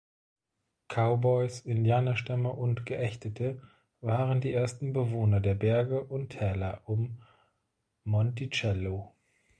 [0.89, 3.61] Cowboys, Indianerstämme und Geächtete
[3.99, 7.21] waren die ersten Bewohner der Berge und Täler um
[8.03, 9.13] Monticello.